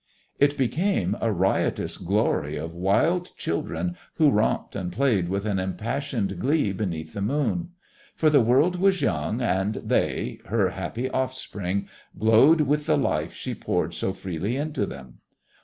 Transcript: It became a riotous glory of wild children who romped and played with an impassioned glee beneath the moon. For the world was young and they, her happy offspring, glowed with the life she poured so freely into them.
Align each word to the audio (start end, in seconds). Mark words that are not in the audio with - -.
It 0.39 0.57
became 0.57 1.15
a 1.21 1.31
riotous 1.31 1.97
glory 1.97 2.57
of 2.57 2.73
wild 2.73 3.29
children 3.37 3.95
who 4.15 4.31
romped 4.31 4.75
and 4.75 4.91
played 4.91 5.29
with 5.29 5.45
an 5.45 5.59
impassioned 5.59 6.39
glee 6.39 6.73
beneath 6.73 7.13
the 7.13 7.21
moon. 7.21 7.69
For 8.15 8.31
the 8.31 8.41
world 8.41 8.77
was 8.77 9.03
young 9.03 9.43
and 9.43 9.75
they, 9.75 10.39
her 10.47 10.71
happy 10.71 11.07
offspring, 11.11 11.87
glowed 12.17 12.61
with 12.61 12.87
the 12.87 12.97
life 12.97 13.33
she 13.33 13.53
poured 13.53 13.93
so 13.93 14.11
freely 14.11 14.55
into 14.57 14.87
them. 14.87 15.19